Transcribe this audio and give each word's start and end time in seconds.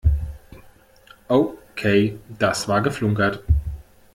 Okay, 1.29 2.17
das 2.39 2.67
war 2.67 2.81
geflunkert. 2.81 3.43